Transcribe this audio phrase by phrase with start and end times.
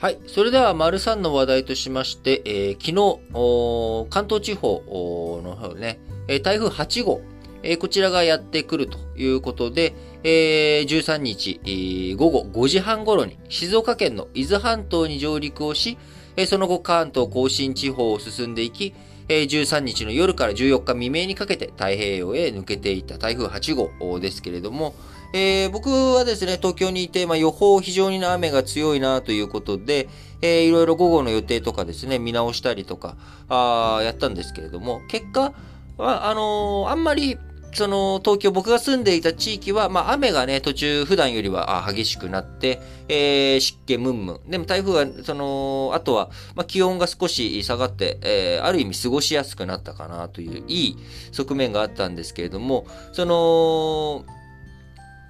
[0.00, 0.18] はい。
[0.28, 5.98] それでは、丸3の話題としまして、えー、昨日、関東地方の方ね、
[6.44, 7.20] 台風8号、
[7.64, 15.98] えー、こちらがやってくるということで、えー、13日、えー、午後5時半頃に静岡県の伊豆半島に上陸をし、
[16.36, 18.94] えー、その後関東甲信地方を進んでいき、
[19.28, 24.94] えー、13日の夜から14日未明にかけて太平洋へ抜けていった台風8号ですけれども、
[25.32, 30.08] えー、僕はですね、東京にいて、まあ、予報非常に雨が強いなということで、
[30.40, 33.16] えー、いろいろ午後の予定とかですね、見直したりとか、
[33.48, 35.52] あやったんですけれども、結果
[35.98, 37.38] は、あのー、あんまり、
[37.72, 44.50] その、東京、僕が住んでいた地域は、まあ、雨がね、途中、普段よりは激しくなって、えー、湿気ムンムン。
[44.50, 50.96] でも台風は、その、あとは、まあ、気温が少し下がって、えー、ある意味過ごしやすくなったかなという、いい
[51.32, 54.24] 側面があったんですけれども、その、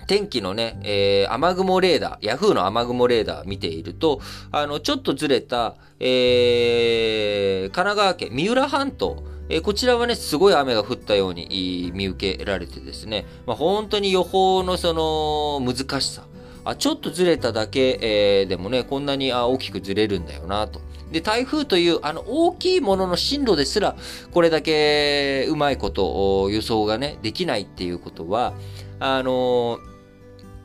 [0.08, 16.22] 天気のね、えー、雨雲レーダー、ヤフーの雨雲レーダー見ていると、あの、ちょっとずれた、えー、神奈川県三浦半島、え、こちらはね、すごい雨が降ったように見受けられてですね、まあ、本当に予報のその難しさ、
[16.64, 20.80] あちょっとずれただけ、えー、でもね、こんなにあ大きくずれるんだよなと。
[21.12, 23.94] で、台風というあの大きいものの進路ですら、
[24.33, 28.55] これだけうまいこと予想がね、できないっていうことは、
[29.00, 29.97] あのー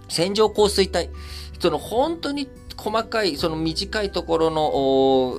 [0.09, 1.09] 線状降水帯、
[1.59, 5.37] その本当に細かい、その短いところの、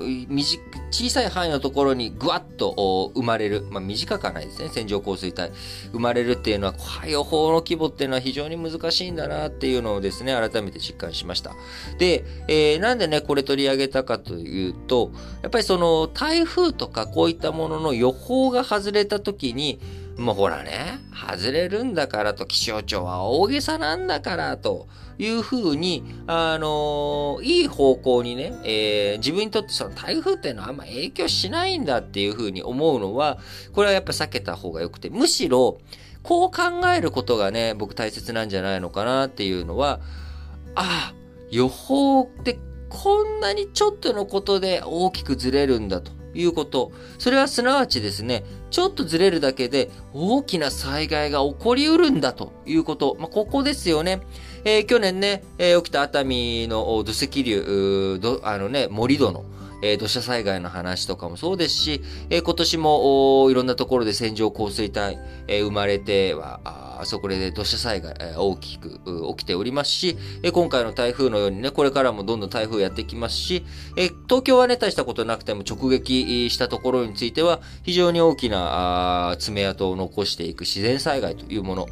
[0.91, 3.67] 小さい範囲のところにぐわっと生まれる。
[3.71, 4.69] まあ、短くはないですね。
[4.69, 5.51] 線状降水帯。
[5.93, 6.75] 生まれるっていうのは、
[7.07, 11.53] 予報の規模っていうのは非常に難しいんだなっていうのをですね、改めて実感しました。
[11.99, 15.11] で、えー、なんでね、これ取り上げたかというと、
[15.43, 19.81] やっぱりその台風とかこういったものの予報が外れた時に、
[20.17, 24.87] もうほらね、外れるんだからと、気象庁は大げさなんだからと
[25.19, 33.39] いうふうに、あのー、いい方向にね、えー、自分にとってその台風っていうのはあんま影響しないんだっていうふうに思うのは、
[33.73, 35.79] これはやっぱ避けた方が良くて、むしろ、
[36.23, 40.01] こう考えることがね、僕大切なんじゃないのかなっていうのは、
[40.77, 41.15] ああ、
[41.51, 42.59] 予報って
[42.89, 46.13] こんなにちょっとのことで大きくずれるんだと。
[46.35, 46.93] いうこと。
[47.19, 53.17] それはすなわちですね、ちょっとずれるだけで大きな災害が起こりうるんだということ。
[53.19, 54.21] まあ、ここですよね。
[54.65, 59.45] えー、去年ね、えー、起きた熱海の土石流、あのね、盛り土の、
[59.85, 68.99] え、土砂災害の話とかもそうですし、え、今年もいろんなところで線状降水帯、え、生まれては、あそこで土砂災害、え、大きく
[69.37, 73.63] 起きておりますし、え、今回の台風のようにね、これからもどんどん台風やってきますし、
[73.97, 81.87] え、東京はね、大したことなくても直撃したところについては、非常に大きな爪痕を残していく自然災害というもの、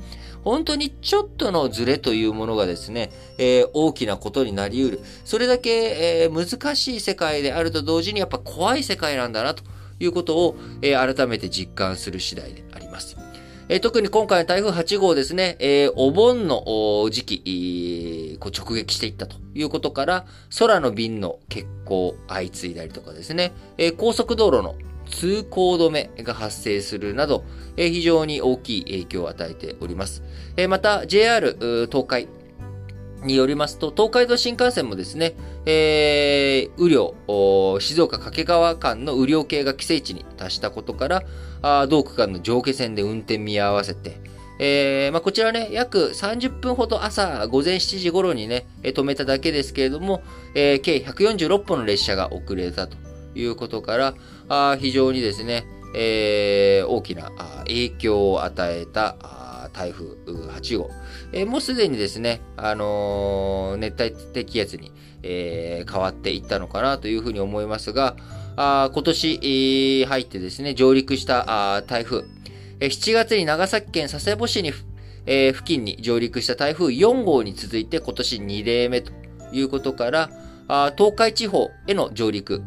[0.44, 5.00] 本当にちょっとのズレというものがですね、えー、大きなことになり得る。
[5.24, 9.62] それだけ、えー、難しい世界であると同時にやっぱ怖い世界なんだなと
[10.00, 13.16] いうことを、えー、改めて実感する次第であります。
[13.68, 20.26] え、特に今回の台風8号ですね、え、お盆の時期、こう直撃していったということから、
[20.58, 24.74] 空の便の欠航相次いだりとかですね、え、高速道路の
[25.12, 27.44] 通行止めが発生するなど、
[27.76, 30.22] 非常に大きい影響を与えております。
[30.68, 32.28] また、JR 東海
[33.22, 35.34] によりますと、東海道新幹線もですね、
[35.66, 37.14] えー、雨量、
[37.80, 44.20] 静岡掛川間の雨量計が規制値に達したことから、同区間の上下線で運転見合わせて、
[44.58, 50.22] えーまあ、こちらね、約30分ほど朝午前7時頃にね、止めただけですけれども、
[50.54, 52.96] えー、計146本の列車が遅れたと
[53.34, 54.14] いうことから、
[54.48, 57.30] あ非常にですね、えー、大きな
[57.64, 59.16] 影響を与えた
[59.72, 60.90] 台風8号。
[61.32, 64.92] えー、もうすでにですね、あのー、熱帯低気圧に、
[65.22, 68.16] え、変わっていったのかなというふうに思いますが、
[68.56, 72.24] あ今年、入ってですね、上陸したあ台風、
[72.80, 74.72] え、7月に長崎県佐世保市に、
[75.26, 79.12] え、付近に上陸した台風4号に続いて今年2例目と
[79.52, 80.30] いうことから、
[80.96, 82.62] 東海地方への上陸、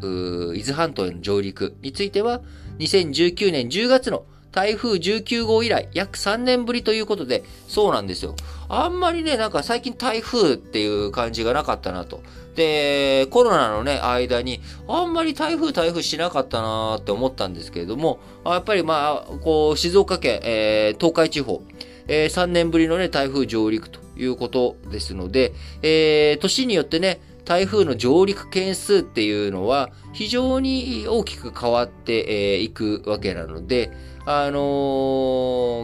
[0.56, 2.40] 伊豆半島への上陸については、
[2.78, 4.24] 2019年10月の
[4.56, 8.34] 台風19号以来、約3年ぶりということで、そうなんですよ。
[8.70, 12.22] あんまりね、なんか最近台風っていう感じがなかったなと。
[12.54, 21.62] で、コロナのね、間に、あんまり台風台風しなかったなーって思ったんですけれども、やっぱりまあ、こう、静岡県、えー、東海地方、
[22.08, 25.52] えー、3年ぶりのね、台風上陸ということですので、
[25.82, 33.92] えー、年によってね、台風の上陸件数っていうのは非常に大きく変わっていくわけなので、
[34.26, 34.58] あの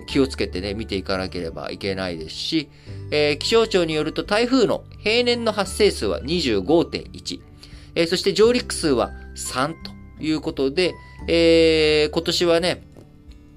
[0.02, 2.68] ー、気をつけてね、見ていかなければいけないですし、
[3.12, 7.40] えー、気象庁によると台風の平年の発生数は25.1。
[7.94, 10.94] えー、そして上陸数は3ということで、
[11.28, 12.82] えー、今年はね、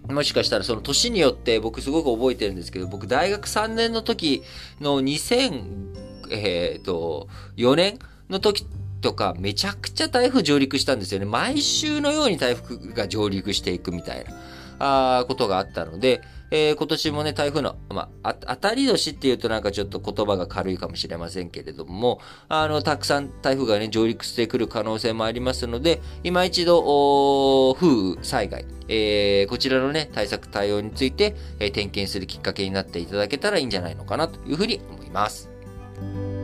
[0.07, 4.43] もしかしたらその年によって僕すごく覚えてるんですけど、僕大学3年の時
[4.79, 7.27] の2000、えっ、ー、と、
[7.57, 8.00] 4年
[8.30, 8.66] の時
[9.01, 11.25] とかめちゃくちゃ台風上陸したんですよね。
[11.25, 22.19] 毎週のように台風が上陸していくみたいな、あことがあったので、えー、今年もね、台風の、まあ、当たり年っていうとなんかちょっと言葉が軽いかもしれませんけれども、
[22.50, 35.54] あの、たくさん台風がね、上陸してくる可能性もありますので、今一度、風雨災害、えー、こちらのね、対策対応について、えー、点検するきっかけになっていただけたらいいんじゃないのかなというふうに思います。
[35.95, 36.34] Bye.